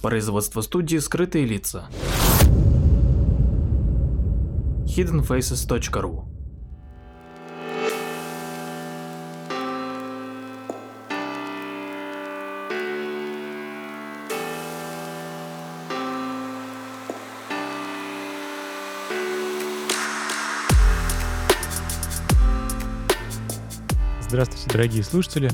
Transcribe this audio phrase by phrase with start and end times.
[0.00, 1.88] Производство студии «Скрытые лица».
[4.86, 6.24] hiddenfaces.ru
[24.20, 25.50] Здравствуйте, дорогие слушатели.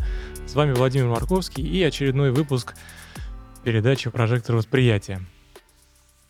[0.47, 2.75] С вами Владимир Марковский и очередной выпуск
[3.65, 5.23] передачи «Прожектор восприятия».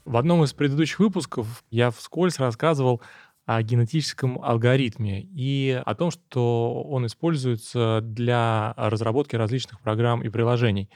[0.04, 3.02] В одном из предыдущих выпусков я вскользь рассказывал
[3.44, 10.88] о генетическом алгоритме и о том, что он используется для разработки различных программ и приложений.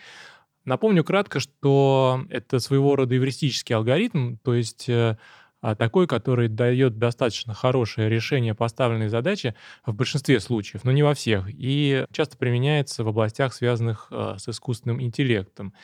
[0.65, 5.17] Напомню кратко, что это своего рода эвристический алгоритм, то есть э,
[5.61, 11.15] а, такой, который дает достаточно хорошее решение поставленной задачи в большинстве случаев, но не во
[11.15, 15.75] всех, и часто применяется в областях, связанных э, с искусственным интеллектом.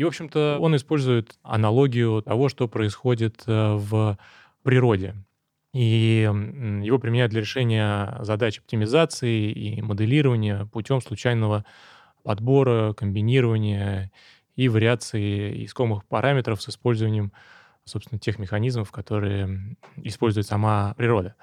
[0.00, 4.16] И, в общем-то, он использует аналогию того, что происходит э, в
[4.62, 5.14] природе.
[5.74, 6.26] И
[6.82, 11.66] его применяют для решения задач оптимизации и моделирования путем случайного
[12.22, 14.10] подбора, комбинирования
[14.56, 17.30] и вариации искомых параметров с использованием
[17.84, 21.34] собственно, тех механизмов, которые использует сама природа.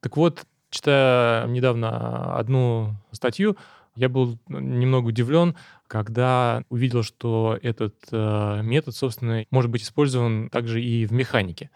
[0.00, 3.58] Так вот, читая недавно одну статью,
[4.00, 5.54] я был немного удивлен,
[5.86, 11.70] когда увидел, что этот э, метод, собственно, может быть использован также и в механике.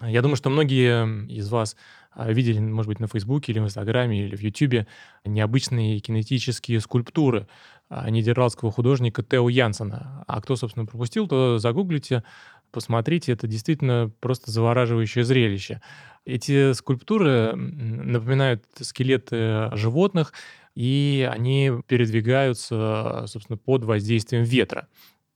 [0.00, 1.74] Я думаю, что многие из вас
[2.12, 4.86] а, видели, может быть, на Фейсбуке или в Инстаграме или в Ютубе
[5.24, 7.48] необычные кинетические скульптуры
[7.88, 10.24] а, нидерландского художника Тео Янсена.
[10.26, 12.22] А кто, собственно, пропустил, то загуглите,
[12.70, 15.80] посмотрите, это действительно просто завораживающее зрелище.
[16.24, 20.32] Эти скульптуры напоминают скелеты животных,
[20.74, 24.88] и они передвигаются, собственно, под воздействием ветра.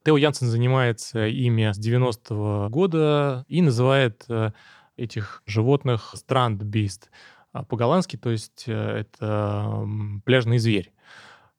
[0.04, 4.50] Тео Янсен занимается ими с 90-го года и называет э,
[4.96, 7.10] этих животных страндбист
[7.52, 9.86] по-голландски, то есть э, это
[10.24, 10.92] пляжный зверь.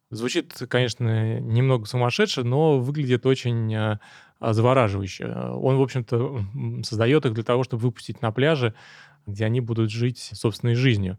[0.10, 4.00] Звучит, конечно, немного сумасшедше, но выглядит очень э,
[4.52, 5.28] завораживающе.
[5.28, 6.46] Он, в общем-то,
[6.84, 8.74] создает их для того, чтобы выпустить на пляже,
[9.26, 11.18] где они будут жить собственной жизнью.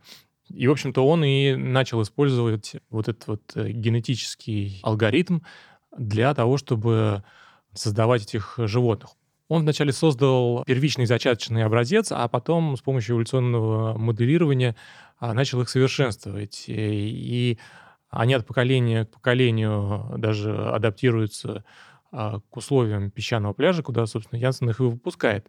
[0.48, 5.40] И, в общем-то, он и начал использовать вот этот вот э, генетический алгоритм
[5.96, 7.24] для того, чтобы
[7.72, 9.10] создавать этих животных.
[9.48, 14.74] Он вначале создал первичный зачаточный образец, а потом с помощью эволюционного моделирования
[15.18, 16.64] а, начал их совершенствовать.
[16.66, 17.58] И
[18.10, 21.64] они от поколения к поколению даже адаптируются а,
[22.14, 25.48] к условиям песчаного пляжа, куда, собственно, Янсен их и выпускает.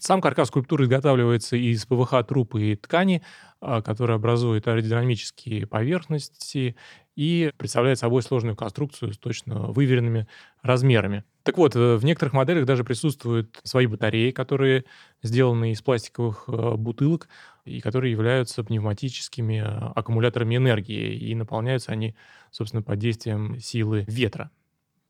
[0.00, 3.22] Сам каркас скульптуры изготавливается из ПВХ трупа и ткани,
[3.60, 6.76] а, которые образуют аэродинамические поверхности
[7.16, 10.28] и представляет собой сложную конструкцию с точно выверенными
[10.62, 11.24] размерами.
[11.42, 14.84] Так вот, э, в некоторых моделях даже присутствуют свои батареи, которые
[15.22, 17.28] сделаны из пластиковых э, бутылок
[17.64, 22.14] и которые являются пневматическими э, аккумуляторами энергии, и наполняются они,
[22.52, 24.50] собственно, под действием силы ветра.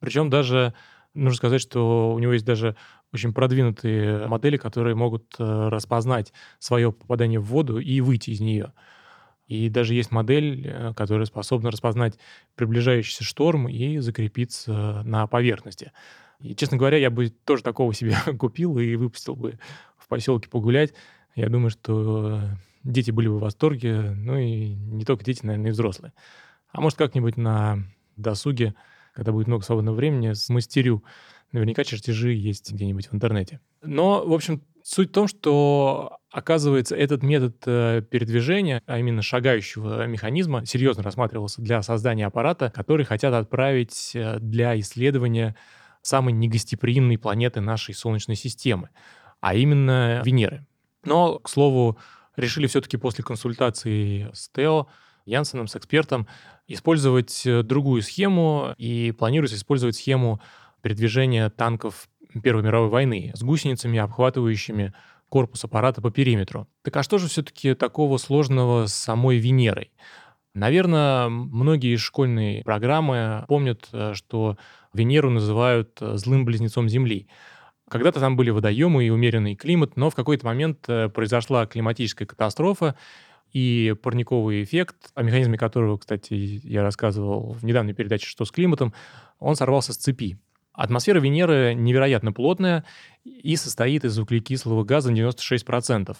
[0.02, 0.74] Причем даже
[1.14, 2.74] нужно сказать, что у него есть даже
[3.12, 8.72] очень продвинутые модели, которые могут распознать свое попадание в воду и выйти из нее.
[9.46, 12.18] И даже есть модель, э, которая способна распознать
[12.54, 15.92] приближающийся шторм и закрепиться на поверхности.
[16.40, 19.58] И, честно говоря, я бы тоже такого себе купил и выпустил бы
[19.98, 20.94] в поселке погулять.
[21.34, 22.40] Я думаю, что
[22.82, 26.12] дети были бы в восторге, ну и не только дети, наверное, и взрослые.
[26.70, 27.84] А может, как-нибудь на
[28.16, 28.74] досуге,
[29.12, 31.04] когда будет много свободного времени, смастерю.
[31.52, 33.60] Наверняка чертежи есть где-нибудь в интернете.
[33.82, 40.06] Но, в общем, Суть в том, что, оказывается, этот метод э, передвижения, а именно шагающего
[40.06, 45.54] механизма, серьезно рассматривался для создания аппарата, который хотят отправить э, для исследования
[46.02, 48.90] самой негостеприимной планеты нашей Солнечной системы,
[49.40, 50.66] а именно Венеры.
[51.04, 51.96] Но, к слову,
[52.34, 54.88] решили все-таки после консультации с Тео,
[55.24, 56.26] Янсеном, с экспертом,
[56.66, 60.40] использовать э, другую схему, и планируется использовать схему
[60.80, 62.08] передвижения танков
[62.42, 64.94] Первой мировой войны с гусеницами, обхватывающими
[65.28, 66.66] корпус аппарата по периметру.
[66.82, 69.92] Так а что же все-таки такого сложного с самой Венерой?
[70.54, 74.56] Наверное, многие из школьной программы помнят, э, что
[74.92, 77.28] Венеру называют э, злым близнецом Земли.
[77.88, 82.96] Когда-то там были водоемы и умеренный климат, но в какой-то момент произошла климатическая катастрофа,
[83.52, 88.92] и парниковый эффект, о механизме которого, кстати, я рассказывал в недавней передаче «Что с климатом»,
[89.38, 90.38] он сорвался с цепи.
[90.72, 92.84] Атмосфера Венеры невероятно плотная
[93.24, 96.16] и состоит из углекислого газа 96%.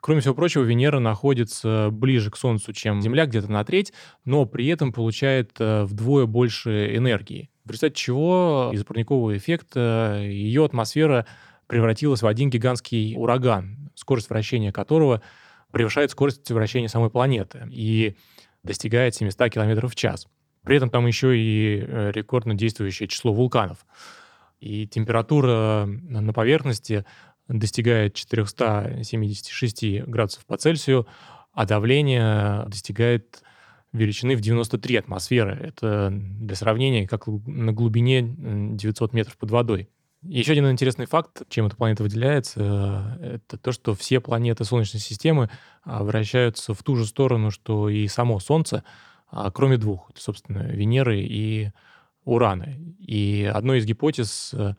[0.00, 3.92] Кроме всего прочего, Венера находится ближе к Солнцу, чем Земля, где-то на треть,
[4.24, 7.50] но при этом получает э, вдвое больше энергии.
[7.64, 11.26] В результате чего из-за парникового эффекта ее атмосфера
[11.66, 15.20] превратилась в один гигантский ураган, скорость вращения которого
[15.72, 18.16] превышает скорость вращения самой планеты и
[18.62, 20.26] достигает 700 км в час.
[20.62, 23.86] При этом там еще и э, рекордно действующее число вулканов.
[24.60, 27.04] И температура на поверхности
[27.46, 31.06] достигает 476 градусов по Цельсию,
[31.52, 33.42] а давление достигает
[33.92, 35.54] величины в 93 атмосферы.
[35.54, 39.88] Это для сравнения как на глубине 900 метров под водой.
[40.22, 45.48] Еще один интересный факт, чем эта планета выделяется, это то, что все планеты Солнечной системы
[45.84, 48.82] а, вращаются в ту же сторону, что и само Солнце,
[49.30, 51.70] а, кроме двух, собственно, Венеры и
[52.24, 52.74] Урана.
[52.98, 54.74] И одной из гипотез, э,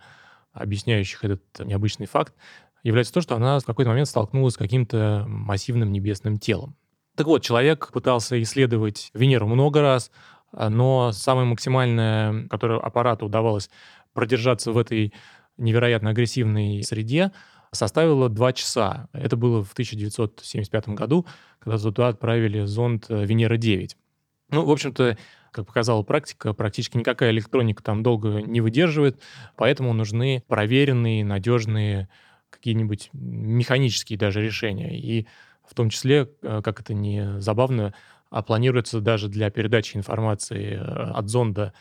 [0.51, 2.35] объясняющих этот необычный факт,
[2.83, 6.75] является то, что она в какой-то момент столкнулась с каким-то массивным небесным телом.
[7.15, 10.11] Так вот, человек пытался исследовать Венеру много раз,
[10.51, 13.69] а, но самое максимальное, которое аппарату удавалось
[14.13, 15.13] продержаться в этой
[15.57, 17.31] невероятно агрессивной среде,
[17.71, 19.09] составило 2 часа.
[19.13, 21.25] Это было в 1975 году,
[21.59, 23.91] когда туда отправили зонд э, Венера-9.
[24.51, 25.17] Ну, в общем-то,
[25.51, 29.21] как показала практика, практически никакая электроника там долго не выдерживает,
[29.55, 32.09] поэтому нужны проверенные, надежные
[32.49, 34.97] какие-нибудь механические даже решения.
[34.97, 35.27] И
[35.67, 37.93] в том числе, э, как это не забавно,
[38.29, 41.73] а планируется даже для передачи информации э, от зонда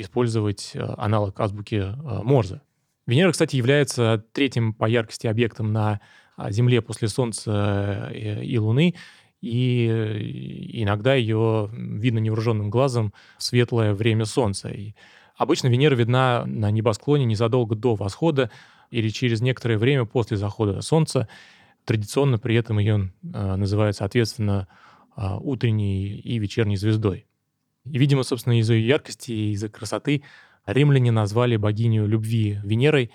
[0.00, 2.60] использовать э, аналог азбуки Морзе.
[3.06, 6.00] Венера, кстати, является третьим по яркости объектом на
[6.50, 8.94] Земле после Солнца и Луны,
[9.40, 9.86] и
[10.74, 14.68] иногда ее видно невооруженным глазом в светлое время Солнца.
[14.68, 14.94] И
[15.36, 18.50] обычно Венера видна на небосклоне незадолго до восхода
[18.90, 21.28] или через некоторое время после захода Солнца.
[21.84, 24.66] Традиционно при этом ее э, называют, соответственно,
[25.16, 27.27] э, утренней и вечерней звездой.
[27.92, 30.22] И, видимо, собственно, из-за ее яркости и из-за красоты
[30.66, 33.10] римляне назвали богиню любви Венерой,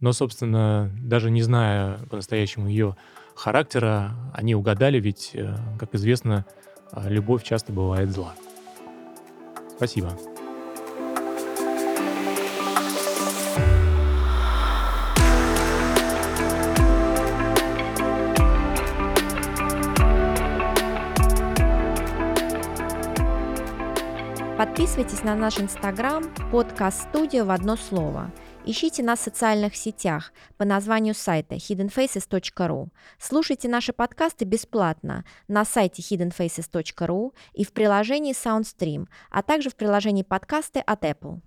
[0.00, 2.96] но, собственно, даже не зная по-настоящему ее
[3.34, 6.46] характера они угадали, ведь, э, как известно,
[6.92, 8.34] э, любовь часто бывает зла.
[9.76, 10.18] Спасибо.
[25.00, 28.30] Подписывайтесь на наш инстаграм подкаст студия в одно слово–
[28.66, 32.88] Ищите нас в социальных сетях по названию сайта hiddenfaces.ru.
[33.18, 40.22] Слушайте наши подкасты бесплатно на сайте hiddenfaces.ru и в приложении SoundStream, а также в приложении
[40.22, 41.40] подкасты от Apple.